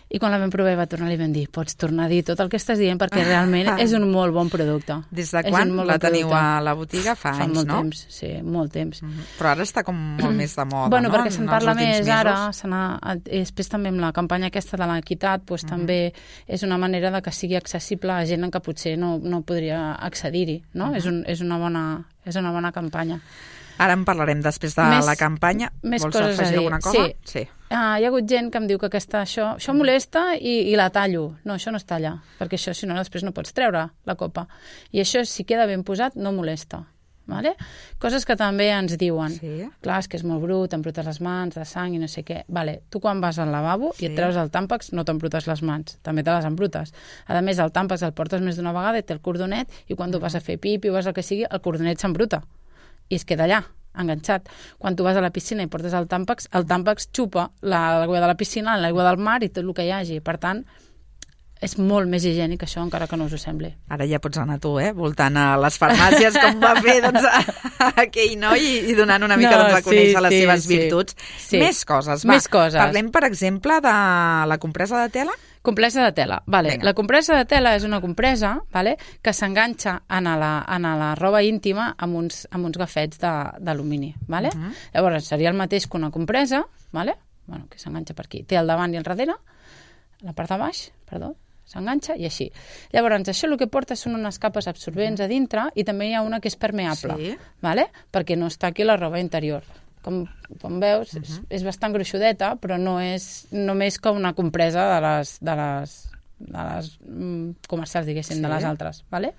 i 0.10 0.20
quan 0.22 0.32
la 0.32 0.38
vam 0.38 0.52
provar 0.54 0.76
va 0.78 0.86
tornar 0.86 1.10
i 1.12 1.18
vam 1.18 1.32
dir 1.34 1.48
pots 1.50 1.78
tornar 1.82 2.06
a 2.06 2.12
dir 2.12 2.22
tot 2.28 2.40
el 2.44 2.50
que 2.52 2.60
estàs 2.62 2.78
dient 2.78 3.00
perquè 3.02 3.24
realment 3.26 3.72
és 3.82 3.96
un 3.98 4.06
molt 4.12 4.36
bon 4.36 4.52
producte. 4.54 5.00
Des 5.10 5.32
de 5.34 5.42
quan 5.48 5.74
la 5.88 5.98
teniu 5.98 6.30
producte. 6.30 6.42
a 6.42 6.62
la 6.62 6.76
botiga? 6.78 7.16
Fa, 7.16 7.34
fa 7.34 7.48
anys, 7.48 7.56
molt 7.58 7.70
no? 7.72 7.80
temps, 7.82 8.06
sí, 8.14 8.30
molt 8.44 8.72
temps. 8.72 9.02
Mm 9.02 9.10
-hmm. 9.10 9.32
Però 9.40 9.52
ara 9.52 9.64
està 9.64 9.84
com 9.84 9.96
molt 9.96 10.36
més 10.36 10.56
de 10.56 10.66
moda, 10.66 10.90
bueno, 10.90 11.10
no? 11.10 11.16
perquè 11.16 11.32
se'n 11.32 11.46
parla 11.48 11.74
més 11.74 12.06
mesos. 12.06 12.10
ara, 12.10 12.54
se 12.54 12.68
i 12.68 13.40
després 13.40 13.70
també 13.70 13.90
amb 13.90 14.00
la 14.00 14.12
campanya 14.12 14.48
aquesta 14.48 14.78
de 14.78 14.86
l'equitat 14.86 15.42
pues, 15.46 15.64
mm 15.64 15.68
-hmm. 15.68 15.70
també 15.70 16.14
és 16.48 16.64
una 16.64 16.78
manera 16.78 17.12
de 17.12 17.22
que 17.22 17.32
sigui 17.32 17.56
accessible 17.56 18.12
a 18.12 18.26
gent 18.26 18.44
en 18.44 18.52
què 18.52 18.62
potser 18.62 18.98
no, 18.98 19.18
no 19.18 19.42
podria 19.42 19.94
accedir-hi, 19.94 20.64
no? 20.74 20.86
Mm 20.86 20.92
-hmm. 20.92 20.98
és, 20.98 21.06
un, 21.06 21.24
és, 21.28 21.42
una 21.42 21.58
bona, 21.58 22.06
és 22.26 22.36
una 22.36 22.52
bona 22.52 22.72
campanya. 22.72 23.20
Ara 23.78 23.98
en 23.98 24.06
parlarem 24.08 24.42
després 24.44 24.76
de 24.78 24.88
més, 24.90 25.06
la 25.08 25.18
campanya. 25.20 25.72
Més 25.84 26.04
Vols 26.04 26.16
coses 26.16 26.40
afegir 26.40 26.62
alguna 26.62 26.80
cosa? 26.84 27.06
Sí. 27.24 27.44
sí. 27.44 27.46
Ah, 27.70 27.98
hi 28.00 28.06
ha 28.06 28.10
hagut 28.12 28.28
gent 28.30 28.52
que 28.54 28.62
em 28.62 28.68
diu 28.70 28.80
que 28.80 28.88
aquesta, 28.88 29.24
això, 29.26 29.52
això 29.58 29.74
molesta 29.76 30.28
i, 30.38 30.58
i 30.72 30.76
la 30.80 30.92
tallo. 30.94 31.32
No, 31.44 31.58
això 31.58 31.74
no 31.74 31.82
es 31.82 31.88
talla, 31.90 32.16
perquè 32.40 32.60
això, 32.60 32.76
si 32.78 32.88
no, 32.88 32.98
després 33.00 33.26
no 33.26 33.34
pots 33.36 33.56
treure 33.58 33.88
la 34.06 34.16
copa. 34.20 34.46
I 34.94 35.02
això, 35.04 35.26
si 35.28 35.48
queda 35.50 35.66
ben 35.70 35.84
posat, 35.84 36.16
no 36.16 36.34
molesta. 36.36 36.86
Vale? 37.26 37.56
Coses 37.98 38.22
que 38.22 38.36
també 38.38 38.68
ens 38.70 38.94
diuen. 39.02 39.34
Sí. 39.34 39.66
Clar, 39.82 39.98
és 40.04 40.10
que 40.10 40.20
és 40.20 40.26
molt 40.28 40.44
brut, 40.46 40.76
embrutes 40.78 41.08
les 41.10 41.20
mans, 41.26 41.56
de 41.58 41.66
sang 41.66 41.96
i 41.98 42.02
no 42.02 42.10
sé 42.12 42.22
què. 42.26 42.44
Vale, 42.54 42.78
tu 42.94 43.02
quan 43.02 43.22
vas 43.24 43.40
al 43.42 43.50
lavabo 43.54 43.92
sí. 43.96 44.06
i 44.06 44.10
et 44.12 44.18
treus 44.18 44.38
el 44.38 44.52
tàmpax, 44.54 44.92
no 44.94 45.08
t'embrutes 45.08 45.50
les 45.50 45.64
mans, 45.66 45.98
també 46.06 46.22
te 46.22 46.36
les 46.36 46.46
embrutes. 46.46 46.94
A 47.26 47.42
més, 47.42 47.58
el 47.58 47.74
tàmpax 47.74 48.06
el 48.06 48.14
portes 48.14 48.46
més 48.46 48.62
d'una 48.62 48.76
vegada 48.78 49.02
i 49.02 49.08
té 49.08 49.18
el 49.18 49.24
cordonet 49.26 49.74
i 49.90 49.98
quan 49.98 50.14
tu 50.14 50.22
vas 50.22 50.38
a 50.38 50.44
fer 50.44 50.60
pipi 50.62 50.94
o 50.94 51.00
vas 51.00 51.10
al 51.10 51.18
que 51.18 51.26
sigui, 51.26 51.50
el 51.50 51.66
cordonet 51.66 51.98
s'embruta 51.98 52.44
i 53.10 53.20
es 53.20 53.26
queda 53.26 53.46
allà 53.48 53.64
enganxat. 53.96 54.50
Quan 54.78 54.96
tu 54.96 55.06
vas 55.06 55.18
a 55.18 55.24
la 55.24 55.32
piscina 55.32 55.64
i 55.64 55.72
portes 55.72 55.94
el 55.96 56.10
tàmpax, 56.12 56.50
el 56.58 56.66
tàmpax 56.68 57.10
xupa 57.16 57.50
l'aigua 57.64 58.20
de 58.20 58.28
la 58.28 58.36
piscina, 58.36 58.76
l'aigua 58.80 59.08
del 59.08 59.22
mar 59.22 59.42
i 59.44 59.50
tot 59.50 59.64
el 59.64 59.72
que 59.74 59.86
hi 59.88 59.94
hagi. 59.96 60.20
Per 60.26 60.36
tant, 60.42 60.66
és 61.64 61.78
molt 61.80 62.10
més 62.12 62.26
higiènic 62.28 62.66
això, 62.66 62.84
encara 62.84 63.08
que 63.08 63.18
no 63.18 63.30
us 63.30 63.34
ho 63.34 63.40
sembli. 63.40 63.72
Ara 63.90 64.06
ja 64.10 64.20
pots 64.22 64.38
anar 64.42 64.58
tu, 64.62 64.76
eh? 64.84 64.92
Voltant 64.96 65.38
a 65.40 65.46
les 65.62 65.80
farmàcies, 65.80 66.36
com 66.44 66.60
va 66.62 66.76
fer 66.84 66.98
doncs, 67.06 67.26
aquell 68.04 68.36
noi 68.42 68.66
i, 68.66 68.76
i 68.92 68.98
donant 68.98 69.24
una 69.26 69.38
mica 69.40 69.56
no, 69.56 69.64
doncs, 69.64 69.80
a 69.80 69.86
conèixer 69.86 70.20
sí, 70.20 70.26
les 70.28 70.36
sí, 70.36 70.44
seves 70.44 70.66
sí. 70.66 70.72
virtuts. 70.76 71.18
Sí. 71.48 71.62
Més 71.64 71.82
coses, 71.88 72.28
va. 72.28 72.36
Més 72.36 72.50
coses. 72.52 72.80
Parlem, 72.82 73.12
per 73.16 73.24
exemple, 73.30 73.80
de 73.86 73.96
la 74.52 74.60
compresa 74.62 75.06
de 75.06 75.14
tela? 75.16 75.36
Compresa 75.66 76.04
de 76.06 76.12
tela, 76.14 76.44
vale. 76.46 76.78
La 76.86 76.94
compresa 76.94 77.36
de 77.40 77.46
tela 77.50 77.74
és 77.76 77.84
una 77.88 77.98
compresa 78.04 78.60
vale, 78.74 78.96
que 79.26 79.34
s'enganxa 79.34 79.96
en, 80.14 80.30
la, 80.40 80.52
en 80.70 80.86
la 80.86 81.14
roba 81.18 81.42
íntima 81.42 81.88
amb 81.98 82.20
uns, 82.22 82.44
amb 82.54 82.70
uns 82.70 82.78
gafets 82.78 83.18
d'alumini. 83.20 84.14
Vale? 84.28 84.52
Uh 84.54 84.58
mhm. 84.58 84.70
-huh. 84.70 84.92
Llavors, 84.94 85.26
seria 85.26 85.50
el 85.50 85.58
mateix 85.58 85.88
que 85.88 85.98
una 85.98 86.12
compresa, 86.12 86.66
vale? 86.92 87.18
bueno, 87.48 87.68
que 87.70 87.78
s'enganxa 87.78 88.14
per 88.14 88.26
aquí. 88.26 88.44
Té 88.44 88.56
el 88.56 88.68
davant 88.68 88.94
i 88.94 88.98
el 88.98 89.04
darrere, 89.04 89.36
la 90.22 90.34
part 90.34 90.50
de 90.50 90.58
baix, 90.58 90.92
perdó, 91.06 91.36
s'enganxa 91.66 92.16
i 92.18 92.26
així. 92.26 92.52
Llavors, 92.92 93.28
això 93.30 93.48
el 93.48 93.58
que 93.58 93.68
porta 93.68 93.96
són 93.96 94.16
unes 94.16 94.40
capes 94.40 94.68
absorbents 94.68 95.22
a 95.22 95.28
dintre 95.28 95.70
i 95.76 95.84
també 95.84 96.10
hi 96.10 96.14
ha 96.14 96.22
una 96.22 96.40
que 96.40 96.48
és 96.48 96.56
permeable, 96.56 97.16
sí. 97.18 97.38
vale? 97.62 97.90
perquè 98.12 98.38
no 98.38 98.48
està 98.48 98.68
aquí 98.68 98.84
la 98.84 98.98
roba 98.98 99.20
interior 99.20 99.64
com, 100.06 100.26
com 100.62 100.80
veus, 100.80 101.14
uh 101.14 101.20
-huh. 101.20 101.24
és, 101.24 101.42
és 101.50 101.64
bastant 101.66 101.94
gruixudeta, 101.94 102.56
però 102.62 102.78
no 102.78 103.00
és 103.02 103.48
només 103.52 103.98
com 104.00 104.18
una 104.18 104.34
compresa 104.34 104.86
de 104.94 105.00
les, 105.08 105.38
de 105.42 105.56
les, 105.62 105.96
de 106.40 106.68
les 106.70 106.92
mm, 107.02 107.50
comercials, 107.68 108.06
diguéssim, 108.06 108.38
sí. 108.38 108.42
de 108.42 108.50
les 108.50 108.64
altres. 108.64 109.04
Vale? 109.10 109.34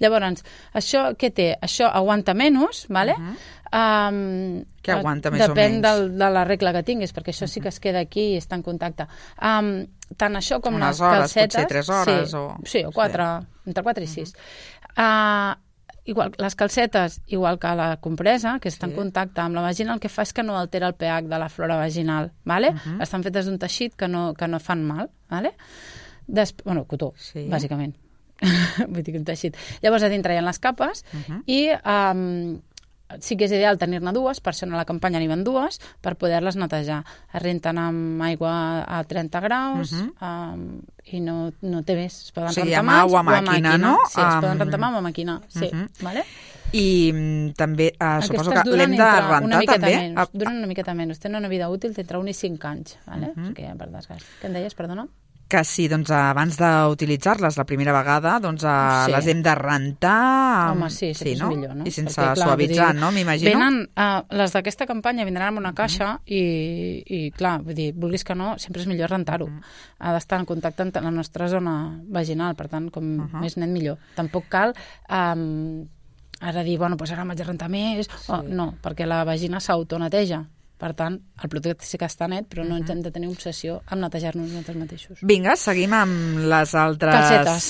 Llavors, 0.00 0.42
això 0.72 1.14
què 1.14 1.30
té? 1.30 1.58
Això 1.60 1.90
aguanta 1.92 2.34
menys, 2.34 2.86
vale? 2.88 3.12
Uh 3.12 3.20
-huh. 3.20 3.36
Um, 3.70 4.64
que 4.82 4.90
aguanta 4.90 5.30
més 5.30 5.48
o 5.48 5.54
menys? 5.54 5.54
Depèn 5.54 5.80
del, 5.80 6.18
de 6.18 6.30
la 6.30 6.44
regla 6.44 6.72
que 6.72 6.82
tinguis, 6.82 7.14
perquè 7.14 7.30
això 7.30 7.46
sí 7.46 7.60
que 7.60 7.68
es 7.68 7.78
queda 7.78 8.00
aquí 8.00 8.32
i 8.32 8.38
està 8.38 8.56
en 8.56 8.62
contacte. 8.62 9.06
Um, 9.40 9.86
tant 10.16 10.34
això 10.34 10.60
com 10.60 10.74
Unes 10.74 10.88
les 10.88 11.00
hores, 11.00 11.20
calcetes... 11.20 11.54
potser 11.54 11.66
3 11.68 11.88
hores 11.88 12.30
sí, 12.30 12.36
o... 12.36 12.56
Sí, 12.64 12.84
o 12.84 12.90
4, 12.90 13.24
sí. 13.40 13.46
entre 13.66 13.82
4 13.82 14.02
i 14.02 14.06
6. 14.06 14.32
Uh 14.32 14.34
-huh. 14.96 15.52
uh, 15.54 15.69
igual, 16.04 16.32
les 16.38 16.54
calcetes, 16.56 17.20
igual 17.26 17.58
que 17.58 17.74
la 17.76 17.96
compresa, 18.02 18.58
que 18.60 18.70
està 18.70 18.86
sí. 18.86 18.92
en 18.92 18.96
contacte 18.96 19.42
amb 19.42 19.58
la 19.58 19.64
vagina, 19.64 19.94
el 19.94 20.00
que 20.00 20.10
fa 20.12 20.24
és 20.26 20.32
que 20.32 20.44
no 20.46 20.58
altera 20.58 20.90
el 20.90 20.96
pH 20.98 21.28
de 21.30 21.38
la 21.38 21.48
flora 21.48 21.76
vaginal, 21.76 22.32
¿vale? 22.44 22.70
Uh 22.70 22.76
-huh. 22.76 23.02
Estan 23.02 23.22
fetes 23.22 23.46
d'un 23.46 23.58
teixit 23.58 23.94
que 23.94 24.08
no, 24.08 24.34
que 24.34 24.48
no 24.48 24.60
fan 24.60 24.84
mal, 24.84 25.10
¿vale? 25.28 25.54
Des... 26.26 26.54
bueno, 26.64 26.84
cotó, 26.84 27.12
sí. 27.16 27.48
bàsicament. 27.48 27.96
Vull 28.88 29.02
dir, 29.02 29.16
un 29.18 29.24
teixit. 29.24 29.56
Llavors, 29.82 30.02
a 30.02 30.08
dintre 30.08 30.34
hi 30.34 30.38
ha 30.38 30.42
les 30.42 30.58
capes 30.58 31.04
uh 31.12 31.18
-huh. 31.18 31.42
i 31.46 31.70
um, 31.84 32.60
sí 33.18 33.36
que 33.36 33.48
és 33.48 33.54
ideal 33.54 33.78
tenir-ne 33.80 34.12
dues, 34.14 34.40
per 34.40 34.52
això 34.52 34.68
a 34.68 34.76
la 34.76 34.86
campanya 34.88 35.18
n'hi 35.18 35.28
van 35.30 35.42
dues, 35.44 35.80
per 36.00 36.14
poder-les 36.20 36.56
netejar. 36.60 37.00
Es 37.32 37.42
renten 37.42 37.78
amb 37.78 38.22
aigua 38.22 38.52
a 38.86 39.02
30 39.04 39.40
graus 39.40 39.92
uh 39.92 39.98
-huh. 39.98 40.54
um, 40.54 40.80
i 41.04 41.20
no, 41.20 41.52
no 41.62 41.82
té 41.82 41.96
més. 41.96 42.22
Es 42.24 42.32
poden 42.32 42.50
o 42.50 42.52
sigui, 42.52 42.74
rentar 42.74 43.00
amb 43.00 43.12
o 43.12 43.18
a 43.18 43.22
màquina, 43.22 43.78
no? 43.78 43.98
Sí, 44.08 44.20
es 44.20 44.34
poden 44.40 44.58
rentar 44.58 44.80
amb 44.82 44.96
o 44.96 44.98
a 44.98 45.02
màquina, 45.02 45.40
sí. 45.48 45.66
Uh 45.72 45.78
-huh. 45.78 45.88
vale? 46.02 46.24
I 46.72 47.12
mm, 47.12 47.52
també, 47.58 47.92
uh, 47.98 48.22
suposo 48.22 48.50
que 48.50 48.62
l'hem 48.70 48.92
de 48.94 49.10
rentar 49.20 49.64
també? 49.66 49.96
Menys, 49.96 50.18
ah. 50.18 50.28
Duren 50.32 50.56
una 50.56 50.66
miqueta 50.66 50.94
menys. 50.94 51.18
Tenen 51.18 51.40
una 51.40 51.48
vida 51.48 51.68
útil 51.68 51.94
d'entre 51.94 52.18
1 52.18 52.28
i 52.28 52.34
5 52.34 52.68
anys, 52.68 52.98
vale? 53.06 53.26
Uh 53.26 53.36
-huh. 53.36 53.50
o 53.50 53.54
sigui, 53.54 53.78
per 53.78 53.90
desgast. 53.90 54.26
Què 54.40 54.46
em 54.46 54.52
deies, 54.52 54.74
perdona? 54.74 55.08
Que 55.50 55.62
si 55.66 55.88
doncs, 55.90 56.12
abans 56.14 56.56
d'utilitzar-les 56.60 57.58
la 57.58 57.66
primera 57.66 57.92
vegada 57.96 58.36
doncs, 58.42 58.62
uh, 58.62 59.06
Sí. 59.06 59.12
les 59.12 59.26
hem 59.32 59.42
de 59.42 59.54
rentar... 59.58 60.70
Home, 60.72 60.90
sí, 60.94 61.10
sempre 61.14 61.34
no? 61.40 61.50
és 61.50 61.56
millor, 61.56 61.74
no? 61.76 61.86
I 61.86 61.92
sense 61.94 62.14
Perquè, 62.14 62.34
clar, 62.38 62.48
suavitzar, 62.48 62.92
dir, 62.94 63.00
no? 63.02 63.10
M'imagino. 63.12 63.50
Venen, 63.50 63.80
uh, 63.98 64.22
les 64.38 64.54
d'aquesta 64.54 64.86
campanya 64.86 65.26
vindran 65.28 65.50
amb 65.50 65.62
una 65.62 65.74
caixa 65.74 66.12
i, 66.26 66.42
i, 67.04 67.20
clar, 67.36 67.58
vull 67.66 67.76
dir, 67.76 67.90
vulguis 67.98 68.24
que 68.24 68.38
no, 68.38 68.54
sempre 68.62 68.84
és 68.84 68.88
millor 68.90 69.10
rentar-ho. 69.10 69.50
Ha 69.98 70.14
d'estar 70.16 70.40
en 70.40 70.46
contacte 70.48 70.86
amb 70.86 71.02
la 71.02 71.10
nostra 71.10 71.48
zona 71.50 71.76
vaginal, 72.08 72.54
per 72.56 72.68
tant, 72.70 72.88
com 72.94 73.10
més 73.40 73.58
net 73.58 73.72
millor. 73.72 73.98
Tampoc 74.16 74.46
cal 74.52 74.76
um, 75.10 75.82
ara 76.40 76.62
dir, 76.64 76.78
bueno, 76.78 76.96
doncs 76.96 77.12
ara 77.12 77.26
m'haig 77.26 77.42
de 77.42 77.44
rentar 77.50 77.68
més, 77.68 78.08
sí. 78.08 78.32
o, 78.32 78.40
no, 78.46 78.72
perquè 78.82 79.06
la 79.08 79.24
vagina 79.28 79.60
s'autoneteja. 79.60 80.44
Per 80.80 80.94
tant, 80.96 81.18
el 81.44 81.50
producte 81.52 81.84
sí 81.84 81.98
que 82.00 82.08
està 82.08 82.24
net, 82.30 82.46
però 82.48 82.64
no 82.64 82.78
ens 82.80 82.88
hem 82.88 83.02
de 83.04 83.10
tenir 83.12 83.28
obsessió 83.28 83.82
amb 83.86 84.00
netejar-nos 84.06 84.48
nosaltres 84.48 84.78
mateixos. 84.80 85.18
Vinga, 85.28 85.56
seguim 85.60 85.92
amb 85.92 86.40
les 86.48 86.72
altres... 86.74 87.18
Calcetes. 87.18 87.68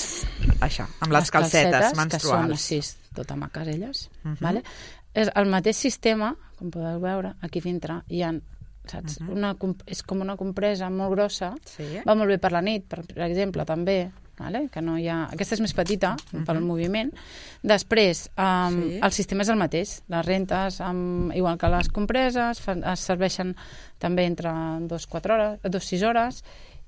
Això, 0.63 0.85
amb 1.03 1.11
les, 1.17 1.31
calcetes, 1.35 1.91
menstruals. 1.97 2.13
que 2.13 2.29
són 2.29 2.55
així, 2.55 2.79
tota 3.17 3.35
maques 3.35 3.67
elles, 3.67 4.05
uh 4.23 4.31
-huh. 4.31 4.37
vale? 4.39 4.63
És 5.13 5.29
el 5.35 5.49
mateix 5.51 5.75
sistema, 5.75 6.35
com 6.55 6.71
podeu 6.71 6.99
veure, 7.01 7.33
aquí 7.41 7.59
dintre 7.59 8.01
hi 8.07 8.23
ha 8.23 8.31
saps? 8.85 9.19
Uh 9.19 9.27
-huh. 9.27 9.33
una, 9.35 9.55
és 9.85 10.03
com 10.03 10.21
una 10.21 10.35
compresa 10.37 10.89
molt 10.89 11.11
grossa, 11.11 11.55
Sí. 11.65 12.01
va 12.07 12.15
molt 12.15 12.29
bé 12.29 12.37
per 12.39 12.51
la 12.51 12.61
nit, 12.61 12.85
per, 12.87 13.05
per 13.05 13.23
exemple, 13.23 13.65
també, 13.65 14.11
vale? 14.41 14.65
que 14.73 14.81
no 14.81 14.97
hi 14.97 15.07
ha... 15.07 15.23
Aquesta 15.31 15.55
és 15.55 15.61
més 15.61 15.73
petita, 15.77 16.15
uh 16.15 16.39
-huh. 16.39 16.45
pel 16.45 16.61
moviment. 16.61 17.11
Després, 17.61 18.29
um, 18.37 18.81
Sí. 18.81 18.99
el 19.01 19.11
sistema 19.11 19.43
és 19.43 19.49
el 19.49 19.57
mateix. 19.57 20.01
Les 20.07 20.25
rentes, 20.25 20.79
um, 20.79 21.31
igual 21.31 21.57
que 21.57 21.69
les 21.69 21.89
compreses, 21.89 22.59
fan, 22.59 22.83
es 22.83 22.99
serveixen 22.99 23.55
també 23.99 24.25
entre 24.25 24.49
2-4 24.87 25.33
hores, 25.33 25.59
2-6 25.63 26.03
hores, 26.03 26.43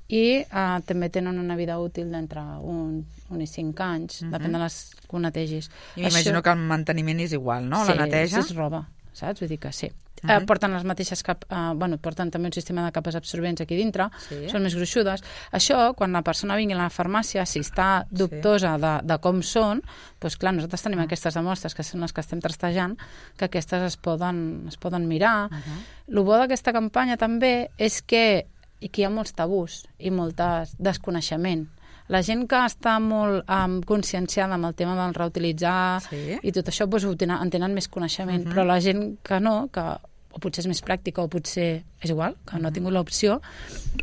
i 0.08 0.44
uh, 0.52 0.82
també 0.86 1.10
tenen 1.10 1.40
una 1.40 1.56
vida 1.56 1.80
útil 1.80 2.12
d'entre 2.12 2.42
un, 2.62 3.06
un 3.30 3.42
i 3.42 3.48
5 3.48 3.84
anys, 3.84 4.22
uh 4.22 4.28
-huh. 4.28 4.32
depèn 4.32 4.52
de 4.52 4.60
les 4.60 4.96
que 4.96 5.16
ho 5.16 5.20
netegis. 5.20 5.70
I 5.96 6.02
m'imagino 6.02 6.42
que 6.42 6.52
el 6.52 6.58
manteniment 6.58 7.20
és 7.20 7.32
igual, 7.32 7.70
no? 7.70 7.86
sí, 7.86 7.94
la 7.94 8.06
neteja. 8.06 8.42
Sí, 8.42 8.52
és 8.52 8.56
roba, 8.56 8.90
saps? 9.14 9.40
Vull 9.40 9.50
dir 9.50 9.60
que 9.60 9.72
sí. 9.72 9.88
Uh. 10.24 10.28
-huh. 10.30 10.42
eh, 10.42 10.46
porten 10.46 10.72
les 10.72 10.84
mateixes 10.84 11.22
cap, 11.24 11.44
eh, 11.50 11.74
bueno, 11.76 11.98
porten 11.98 12.32
també 12.32 12.48
un 12.48 12.54
sistema 12.54 12.86
de 12.86 12.92
capes 12.92 13.16
absorbents 13.16 13.62
aquí 13.62 13.76
dintre, 13.76 14.10
Sí. 14.30 14.50
són 14.50 14.64
més 14.64 14.76
gruixudes. 14.76 15.22
Això, 15.52 15.94
quan 15.96 16.14
la 16.14 16.22
persona 16.22 16.56
vingui 16.56 16.74
a 16.74 16.78
la 16.78 16.90
farmàcia, 16.90 17.46
si 17.46 17.60
està 17.60 18.06
dubtosa 18.10 18.78
de, 18.78 19.02
de 19.04 19.18
com 19.20 19.42
són, 19.42 19.82
doncs 20.22 20.38
clar, 20.38 20.54
nosaltres 20.54 20.82
tenim 20.82 21.00
Mhm. 21.00 21.06
aquestes 21.06 21.34
demostres, 21.34 21.76
que 21.76 21.84
són 21.84 22.02
les 22.02 22.14
que 22.14 22.22
estem 22.22 22.40
trastejant, 22.40 22.98
que 23.38 23.46
aquestes 23.46 23.82
es 23.82 23.98
poden, 23.98 24.66
es 24.68 24.78
poden 24.78 25.08
mirar. 25.08 25.50
Uh. 25.52 25.56
-huh. 25.56 26.18
El 26.18 26.24
bo 26.24 26.38
d'aquesta 26.38 26.72
campanya 26.72 27.18
també 27.18 27.70
és 27.78 28.02
que, 28.02 28.48
i 28.80 28.90
que 28.90 29.02
hi 29.02 29.06
ha 29.06 29.10
molts 29.10 29.34
tabús 29.34 29.86
i 30.00 30.10
molt 30.10 30.40
desconeixement. 30.80 31.68
La 32.12 32.22
gent 32.22 32.48
que 32.48 32.60
està 32.68 32.98
molt 33.00 33.48
um, 33.48 33.78
conscienciada 33.88 34.58
amb 34.58 34.68
el 34.68 34.76
tema 34.76 34.96
del 34.98 35.14
reutilitzar 35.16 36.02
Sí. 36.10 36.40
i 36.42 36.52
tot 36.52 36.68
això 36.68 36.88
doncs, 36.88 37.06
ho 37.06 37.16
tenen, 37.16 37.40
en 37.42 37.50
tenen 37.50 37.74
més 37.74 37.88
coneixement, 37.88 38.44
uh 38.44 38.48
-huh. 38.48 38.54
però 38.54 38.66
la 38.66 38.80
gent 38.80 39.20
que 39.24 39.40
no, 39.40 39.70
que 39.72 39.98
o 40.34 40.42
potser 40.42 40.64
és 40.64 40.70
més 40.72 40.82
pràctica 40.86 41.24
o 41.24 41.30
potser 41.32 41.84
és 42.04 42.12
igual, 42.12 42.36
que 42.44 42.58
no 42.60 42.68
ha 42.68 42.74
tingut 42.76 42.92
l'opció, 42.92 43.38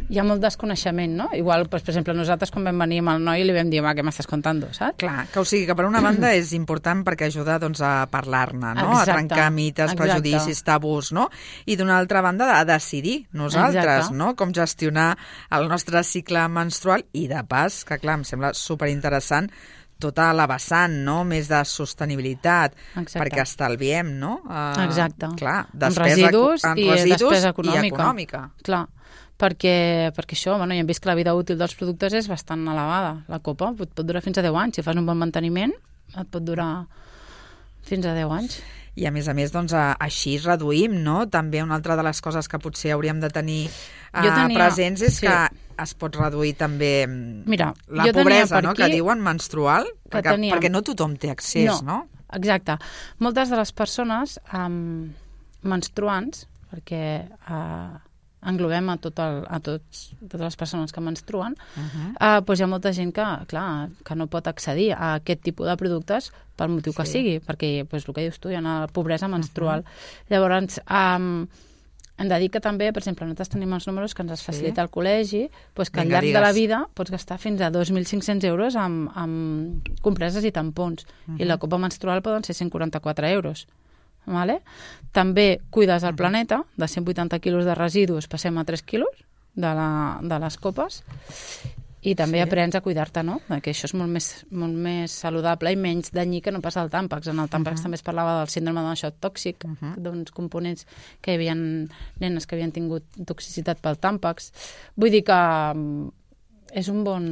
hi 0.09 0.19
ha 0.19 0.25
molt 0.25 0.41
desconeixement, 0.41 1.13
no? 1.19 1.27
Igual, 1.37 1.67
doncs, 1.67 1.85
per 1.85 1.93
exemple, 1.93 2.15
nosaltres 2.17 2.53
quan 2.55 2.65
vam 2.65 2.81
venir 2.81 3.03
amb 3.03 3.13
el 3.13 3.25
noi 3.27 3.45
li 3.45 3.55
vam 3.55 3.69
dir, 3.73 3.83
va, 3.85 3.93
què 3.97 4.05
m'estàs 4.07 4.29
contant, 4.31 4.63
saps? 4.73 4.97
Clar, 5.03 5.27
que 5.33 5.43
o 5.43 5.45
sigui 5.45 5.67
que 5.69 5.77
per 5.77 5.85
una 5.89 6.01
banda 6.05 6.33
és 6.37 6.55
important 6.57 7.03
perquè 7.07 7.29
ajuda 7.29 7.59
doncs, 7.61 7.83
a 7.85 8.07
parlar-ne, 8.11 8.73
no? 8.79 8.87
Exacte, 8.95 9.03
a 9.03 9.17
trencar 9.19 9.49
mites, 9.53 9.93
exacte. 9.93 10.07
prejudicis, 10.07 10.63
tabús, 10.65 11.11
no? 11.17 11.27
I 11.67 11.77
d'una 11.81 11.99
altra 12.01 12.25
banda 12.25 12.55
a 12.57 12.63
decidir 12.69 13.19
nosaltres, 13.37 14.07
Exacte. 14.07 14.17
no? 14.17 14.33
Com 14.39 14.55
gestionar 14.57 15.11
el 15.59 15.69
nostre 15.69 16.03
cicle 16.07 16.47
menstrual 16.49 17.05
i 17.13 17.27
de 17.29 17.45
pas, 17.49 17.83
que 17.85 18.01
clar, 18.01 18.21
em 18.21 18.25
sembla 18.29 18.55
superinteressant 18.57 19.51
tota 20.01 20.33
la 20.35 20.47
vessant, 20.51 20.95
no? 21.07 21.21
Més 21.29 21.49
de 21.51 21.61
sostenibilitat, 21.69 22.75
Exacte. 22.97 23.21
perquè 23.23 23.43
estalviem, 23.45 24.15
no? 24.19 24.41
Uh, 24.49 24.81
Exacte. 24.87 25.29
Clar, 25.39 25.59
en 25.73 25.79
despesa, 25.85 26.09
residus, 26.09 26.65
en 26.65 26.79
i 26.81 26.89
residus 26.91 27.21
despesa 27.21 27.49
i 27.49 27.55
econòmica. 27.55 27.95
econòmica. 27.95 28.43
Clar, 28.67 28.83
perquè, 29.41 29.75
perquè 30.17 30.37
això, 30.37 30.57
bueno, 30.59 30.75
ja 30.75 30.81
hem 30.83 30.87
vist 30.91 31.01
que 31.05 31.09
la 31.09 31.15
vida 31.17 31.35
útil 31.35 31.57
dels 31.61 31.75
productes 31.79 32.13
és 32.19 32.29
bastant 32.29 32.67
elevada. 32.67 33.15
La 33.29 33.39
copa 33.41 33.71
pot, 33.77 33.93
pot 33.95 34.07
durar 34.07 34.23
fins 34.25 34.39
a 34.39 34.43
10 34.43 34.57
anys. 34.57 34.77
Si 34.77 34.83
fas 34.83 34.97
un 34.97 35.07
bon 35.07 35.17
manteniment, 35.21 35.73
et 36.17 36.29
pot 36.29 36.43
durar 36.45 36.87
fins 37.87 38.07
a 38.07 38.15
10 38.15 38.31
anys. 38.37 38.61
I 39.01 39.07
a 39.07 39.13
més 39.15 39.29
a 39.31 39.35
més, 39.39 39.53
doncs, 39.55 39.73
així 39.73 40.35
reduïm, 40.43 40.99
no? 41.05 41.23
També 41.31 41.63
una 41.63 41.77
altra 41.79 41.95
de 41.97 42.03
les 42.05 42.21
coses 42.21 42.49
que 42.51 42.59
potser 42.59 42.91
hauríem 42.93 43.21
de 43.23 43.31
tenir 43.31 43.61
Jo 43.71 44.33
tenia- 44.35 44.57
presents 44.57 45.01
és 45.07 45.15
sí. 45.21 45.27
que 45.27 45.70
es 45.83 45.95
pot 45.95 46.15
reduir 46.17 46.55
també 46.57 47.07
mm, 47.07 47.43
Mira, 47.47 47.73
la 47.89 48.05
jo 48.07 48.13
tenia 48.13 48.23
pobresa, 48.25 48.55
per 48.57 48.65
no?, 48.65 48.71
aquí 48.71 48.83
que 48.83 48.89
diuen 48.95 49.21
menstrual, 49.21 49.87
que 50.05 50.19
perquè, 50.19 50.35
teníem- 50.37 50.55
perquè 50.57 50.71
no 50.71 50.83
tothom 50.83 51.17
té 51.17 51.31
accés, 51.31 51.83
no? 51.83 52.07
Exacte. 52.33 52.77
Moltes 53.19 53.51
de 53.51 53.57
les 53.57 53.73
persones 53.73 54.39
um, 54.55 55.11
menstruants, 55.63 56.47
perquè 56.71 57.03
uh, 57.51 57.99
englobem 58.49 58.89
a, 58.89 58.97
tot 58.97 59.19
el, 59.21 59.43
a 59.53 59.59
tots, 59.61 60.05
totes 60.23 60.41
les 60.47 60.57
persones 60.57 60.93
que 60.97 61.01
menstruen, 61.05 61.57
uh 61.77 61.81
-huh. 61.83 62.13
uh, 62.15 62.45
doncs 62.47 62.61
hi 62.61 62.63
ha 62.63 62.67
molta 62.67 62.93
gent 62.93 63.13
que, 63.15 63.25
clar, 63.47 63.91
que 64.05 64.15
no 64.15 64.27
pot 64.29 64.47
accedir 64.47 64.93
a 64.93 65.15
aquest 65.15 65.43
tipus 65.43 65.67
de 65.67 65.77
productes 65.77 66.33
pel 66.57 66.69
motiu 66.69 66.93
que 66.95 67.05
Sí. 67.05 67.13
sigui, 67.13 67.39
perquè, 67.41 67.87
doncs, 67.89 68.09
el 68.09 68.15
que 68.15 68.21
dius 68.23 68.39
tu, 68.41 68.49
hi 68.49 68.55
ha 68.55 68.59
una 68.61 68.87
pobresa 68.87 69.29
menstrual. 69.29 69.81
Uh 69.81 69.85
-huh. 69.85 70.25
Llavors, 70.31 70.81
um, 70.89 71.47
hem 72.21 72.29
de 72.29 72.39
dir 72.39 72.51
que 72.53 72.61
també, 72.61 72.91
per 72.93 73.01
exemple, 73.01 73.25
nosaltres 73.25 73.49
tenim 73.49 73.73
els 73.73 73.87
números 73.89 74.15
que 74.15 74.21
ens 74.21 74.35
els 74.35 74.43
facilita 74.45 74.83
el 74.85 74.91
col·legi, 74.93 75.47
doncs 75.75 75.89
que 75.89 76.03
al 76.03 76.07
Vinga, 76.07 76.19
llarg 76.19 76.35
de 76.35 76.43
la 76.45 76.53
digues. 76.53 76.61
vida 76.61 76.81
pots 76.95 77.11
gastar 77.15 77.39
fins 77.41 77.63
a 77.65 77.71
2.500 77.73 78.45
euros 78.45 78.77
amb, 78.77 79.09
amb 79.17 79.89
compreses 80.05 80.45
i 80.45 80.53
tampons. 80.53 81.07
Uh 81.07 81.33
-huh. 81.33 81.41
I 81.41 81.49
la 81.49 81.57
copa 81.57 81.79
menstrual 81.79 82.21
poden 82.21 82.45
ser 82.45 82.55
144 82.55 83.27
euros. 83.27 83.67
Vale? 84.27 84.61
També 85.13 85.61
cuides 85.71 86.03
el 86.03 86.15
planeta, 86.15 86.65
de 86.77 86.89
180 86.89 87.39
quilos 87.41 87.65
de 87.65 87.75
residus 87.75 88.29
passem 88.29 88.59
a 88.59 88.65
3 88.65 88.83
quilos 88.83 89.25
de, 89.55 89.75
la, 89.75 90.21
de 90.23 90.39
les 90.39 90.57
copes 90.59 91.03
i 92.03 92.15
també 92.15 92.39
Sí. 92.39 92.45
sí. 92.45 92.49
aprens 92.49 92.75
a 92.75 92.81
cuidar-te, 92.81 93.23
no? 93.23 93.41
Que 93.63 93.73
això 93.73 93.85
és 93.85 93.95
molt 93.95 94.11
més, 94.11 94.31
molt 94.51 94.75
més 94.75 95.13
saludable 95.13 95.73
i 95.73 95.77
menys 95.77 96.13
danyí 96.13 96.41
que 96.41 96.53
no 96.53 96.61
pas 96.61 96.77
el 96.77 96.91
tàmpax. 96.91 97.29
En 97.29 97.39
el 97.39 97.49
tàmpax 97.49 97.75
uh 97.75 97.79
-huh. 97.79 97.83
també 97.83 97.95
es 97.97 98.03
parlava 98.03 98.39
del 98.39 98.49
síndrome 98.49 98.81
d'un 98.81 98.97
xoc 98.97 99.15
tòxic, 99.21 99.65
uh 99.65 99.71
-huh. 99.71 99.95
d'uns 99.97 100.31
components 100.31 100.87
que 101.21 101.33
hi 101.33 101.35
havia 101.35 101.55
nenes 101.55 102.47
que 102.47 102.57
havien 102.57 102.73
tingut 102.73 103.05
toxicitat 103.27 103.81
pel 103.81 103.99
tàmpax. 103.99 104.53
Vull 104.97 105.11
dir 105.11 105.25
que 105.25 105.33
mm, 105.75 106.09
és 106.73 106.89
un 106.89 107.03
bon... 107.05 107.25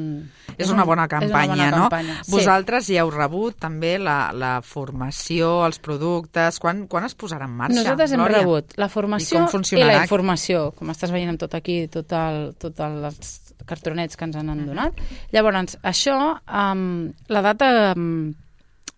És 0.56 0.70
una 0.70 0.84
bona 0.84 1.06
campanya, 1.08 1.54
és 1.54 1.58
una 1.58 1.64
bona 1.64 1.70
no? 1.70 1.88
campanya. 1.88 2.22
Sí. 2.24 2.32
Vosaltres 2.32 2.88
ja 2.88 3.02
heu 3.02 3.10
rebut 3.10 3.58
també 3.58 3.98
la, 3.98 4.32
la 4.32 4.60
formació, 4.62 5.64
els 5.66 5.78
productes... 5.78 6.58
Quan, 6.58 6.86
quan 6.86 7.04
es 7.04 7.14
posarà 7.14 7.46
en 7.46 7.54
marxa, 7.56 7.78
Nosaltres 7.78 8.12
hem 8.12 8.20
Glòria? 8.20 8.38
rebut 8.38 8.76
la 8.76 8.88
formació 8.88 9.44
I 9.44 9.50
com 9.50 9.62
i, 9.62 9.84
la 9.84 10.02
informació, 10.02 10.72
com 10.78 10.90
estàs 10.90 11.10
veient 11.14 11.30
amb 11.30 11.38
tot 11.38 11.54
aquí, 11.54 11.86
tot, 11.88 12.12
el, 12.12 12.54
tot 12.58 12.80
el, 12.80 13.04
els 13.04 13.47
cartronets 13.68 14.16
que 14.16 14.26
ens 14.26 14.36
han 14.40 14.50
donat. 14.66 14.98
Llavors, 15.34 15.76
això, 15.86 16.18
um, 16.48 16.84
la 17.28 17.42
data 17.44 17.70
um, 17.94 18.30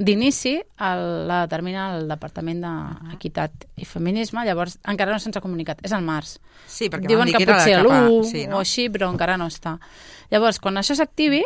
d'inici 0.00 0.54
la 0.80 1.42
determina 1.44 1.90
el 1.98 2.06
Departament 2.08 2.62
d'Equitat 2.64 3.66
i 3.76 3.84
Feminisme, 3.84 4.44
llavors 4.48 4.78
encara 4.88 5.12
no 5.12 5.20
se'ns 5.20 5.36
ha 5.36 5.42
comunicat, 5.44 5.82
és 5.84 5.92
al 5.92 6.06
març. 6.06 6.38
Sí, 6.66 6.88
perquè 6.88 7.10
Diuen 7.10 7.28
que, 7.28 7.44
potser 7.44 7.74
a 7.76 7.82
cap 7.82 7.92
a- 7.92 7.98
l'1 8.06 8.30
sí, 8.30 8.46
no? 8.48 8.56
o 8.56 8.64
així, 8.64 8.88
però 8.88 9.10
encara 9.12 9.36
no 9.36 9.50
està. 9.52 9.76
Llavors, 10.32 10.60
quan 10.62 10.80
això 10.80 10.96
s'activi, 10.96 11.42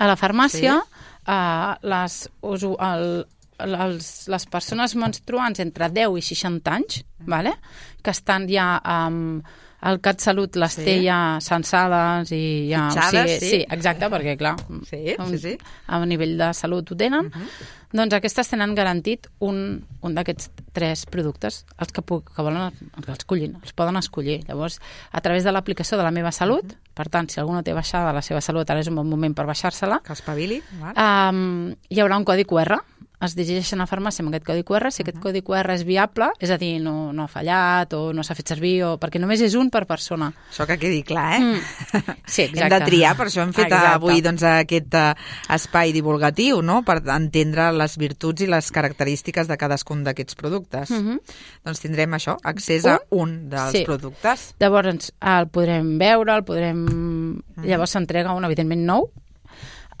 a 0.00 0.08
la 0.08 0.16
farmàcia, 0.16 0.80
eh, 1.28 1.74
les, 1.92 2.18
usu, 2.42 2.74
el, 2.80 3.06
els, 3.60 4.10
les 4.32 4.46
persones 4.50 4.96
menstruants 4.96 5.60
entre 5.62 5.90
10 5.92 6.18
i 6.18 6.22
60 6.34 6.72
anys, 6.72 7.02
vale? 7.28 7.54
que 8.02 8.10
estan 8.10 8.48
ja 8.48 8.80
amb 8.82 9.44
el 9.82 10.00
CatSalut 10.00 10.56
les 10.56 10.72
Sí. 10.74 10.84
té 10.84 11.02
ja 11.04 11.38
censades 11.40 12.30
i 12.32 12.68
ja... 12.70 12.88
Fitxades, 12.90 13.38
sí. 13.40 13.50
sí, 13.50 13.60
exacte, 13.68 14.08
perquè 14.12 14.36
clar, 14.36 14.56
Sí, 14.88 15.16
sí, 15.30 15.38
sí. 15.38 15.58
a 15.86 16.04
nivell 16.06 16.36
de 16.38 16.52
salut 16.54 16.90
ho 16.90 16.96
tenen, 16.96 17.26
uh 17.26 17.30
-huh. 17.30 17.48
doncs 17.92 18.14
aquestes 18.14 18.48
tenen 18.48 18.74
garantit 18.74 19.26
un, 19.40 19.84
un 20.02 20.14
d'aquests 20.14 20.50
tres 20.72 21.06
productes, 21.06 21.64
els 21.78 21.92
que, 21.92 22.02
puc, 22.02 22.30
que 22.34 22.42
volen, 22.42 22.62
els 22.62 23.04
que 23.04 23.10
els 23.10 23.18
escollin, 23.18 23.56
els 23.62 23.72
poden 23.72 23.96
escollir. 23.96 24.44
Llavors, 24.46 24.80
a 25.12 25.20
través 25.20 25.44
de 25.44 25.52
l'aplicació 25.52 25.96
de 25.96 26.02
la 26.04 26.10
meva 26.10 26.30
salut, 26.32 26.64
uh 26.64 26.68
-huh. 26.68 26.94
per 26.94 27.08
tant, 27.08 27.28
si 27.30 27.40
algú 27.40 27.52
no 27.52 27.62
té 27.62 27.72
baixada 27.72 28.12
la 28.12 28.22
seva 28.22 28.40
salut, 28.40 28.68
ara 28.70 28.80
és 28.80 28.88
un 28.88 28.94
bon 28.96 29.08
moment 29.08 29.34
per 29.34 29.46
baixar-se-la, 29.46 30.00
Que 30.04 30.12
espavili, 30.12 30.62
val? 30.80 30.94
um, 31.34 31.74
hi 31.88 32.00
haurà 32.00 32.16
un 32.16 32.24
codi 32.24 32.44
QR, 32.44 32.78
es 33.20 33.34
dirigeixen 33.36 33.80
a 33.80 33.84
la 33.84 33.90
farmàcia 33.90 34.24
amb 34.24 34.32
aquest 34.32 34.46
codi 34.48 34.64
QR, 34.66 34.90
si 34.92 35.02
aquest 35.04 35.18
codi 35.22 35.42
QR 35.46 35.74
és 35.74 35.84
viable, 35.84 36.30
és 36.40 36.50
a 36.50 36.56
dir, 36.60 36.78
no, 36.82 37.12
no 37.12 37.24
ha 37.24 37.28
fallat 37.30 37.92
o 37.94 38.12
no 38.16 38.24
s'ha 38.26 38.34
fet 38.38 38.52
servir, 38.54 38.74
o, 38.86 38.94
perquè 39.00 39.20
només 39.20 39.40
és 39.44 39.54
un 39.58 39.70
per 39.70 39.84
persona. 39.86 40.30
Això 40.50 40.66
que 40.68 40.78
quedi 40.80 41.02
clar, 41.06 41.26
eh? 41.36 41.40
Mm. 41.40 42.16
Sí, 42.26 42.42
Hem 42.48 42.54
de 42.56 42.64
exacte. 42.66 42.88
triar, 42.90 43.14
per 43.18 43.26
això 43.28 43.42
hem 43.44 43.52
fet 43.56 43.66
Exacte. 43.68 43.94
avui 43.94 44.20
doncs, 44.24 44.42
aquest 44.42 44.94
uh, 44.98 45.12
espai 45.56 45.92
divulgatiu, 45.96 46.60
no? 46.62 46.80
per 46.86 47.00
entendre 47.06 47.70
les 47.76 47.96
virtuts 48.00 48.42
i 48.44 48.50
les 48.50 48.70
característiques 48.74 49.48
de 49.48 49.56
cadascun 49.60 50.04
d'aquests 50.04 50.34
productes. 50.38 50.90
Mhm. 50.90 51.20
Doncs 51.64 51.80
tindrem 51.82 52.16
això, 52.16 52.36
accés 52.42 52.86
a 52.86 52.98
un 53.10 53.48
dels 53.50 53.72
Sí. 53.72 53.84
productes. 53.84 54.54
Llavors 54.60 55.12
el 55.20 55.48
podrem 55.52 55.96
veure, 56.00 56.34
el 56.34 56.44
podrem 56.44 56.80
Um, 56.90 57.40
llavors 57.64 57.92
s'entrega 57.94 58.32
un, 58.36 58.44
evidentment, 58.46 58.82
nou, 58.86 59.10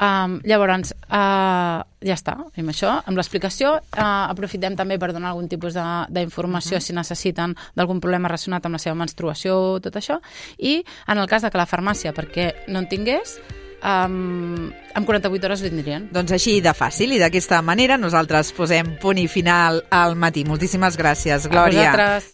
Um, 0.00 0.38
llavors, 0.48 0.94
uh, 1.12 1.82
ja 2.00 2.16
està, 2.16 2.38
amb 2.40 2.72
això, 2.72 2.94
amb 3.04 3.20
l'explicació. 3.20 3.74
Uh, 3.92 4.30
aprofitem 4.32 4.76
també 4.78 4.96
per 4.98 5.12
donar 5.12 5.34
algun 5.34 5.48
tipus 5.48 5.76
d'informació 6.08 6.78
uh 6.78 6.80
-huh. 6.80 6.86
si 6.86 6.92
necessiten 6.94 7.54
d'algun 7.76 8.00
problema 8.00 8.28
relacionat 8.28 8.64
amb 8.64 8.74
la 8.74 8.78
seva 8.78 8.94
menstruació, 8.94 9.78
tot 9.80 9.96
això. 9.96 10.20
I 10.58 10.84
en 11.06 11.18
el 11.18 11.28
cas 11.28 11.42
de 11.42 11.50
que 11.50 11.58
la 11.58 11.66
farmàcia, 11.66 12.14
perquè 12.14 12.54
no 12.68 12.78
en 12.78 12.88
tingués, 12.88 13.40
um, 13.82 14.72
en 14.94 15.04
48 15.04 15.46
hores 15.46 15.62
ho 15.62 15.64
tindrien. 15.68 16.08
Doncs 16.12 16.32
així 16.32 16.60
de 16.60 16.72
fàcil 16.72 17.12
i 17.12 17.18
d'aquesta 17.18 17.60
manera 17.62 17.96
nosaltres 17.96 18.52
posem 18.52 18.96
punt 19.00 19.18
i 19.18 19.28
final 19.28 19.84
al 19.90 20.16
matí. 20.16 20.44
Moltíssimes 20.44 20.96
gràcies, 20.96 21.48
Glòria. 21.48 21.80
A 21.80 21.92
vosaltres. 21.92 22.24